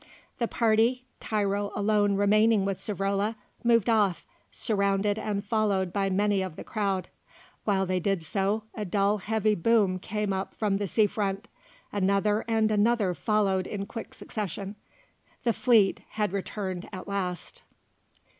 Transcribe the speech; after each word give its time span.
The 0.39 0.47
party, 0.47 1.05
Tiro 1.19 1.71
alone 1.75 2.15
remaining 2.15 2.65
with 2.65 2.79
Savrola, 2.79 3.35
moved 3.63 3.87
off, 3.87 4.25
surrounded 4.49 5.19
and 5.19 5.45
followed 5.45 5.93
by 5.93 6.09
many 6.09 6.41
of 6.41 6.55
the 6.55 6.63
crowd. 6.63 7.07
While 7.65 7.85
they 7.85 7.99
did 7.99 8.23
so 8.23 8.63
a 8.73 8.83
dull 8.83 9.19
heavy 9.19 9.53
boom 9.53 9.99
came 9.99 10.33
up 10.33 10.55
from 10.55 10.77
the 10.77 10.87
sea 10.87 11.05
front; 11.05 11.47
another 11.91 12.43
and 12.47 12.71
another 12.71 13.13
followed 13.13 13.67
in 13.67 13.85
quick 13.85 14.15
succession. 14.15 14.75
The 15.43 15.53
fleet 15.53 16.01
had 16.13 16.33
returned 16.33 16.89
at 16.91 17.07
last. 17.07 17.61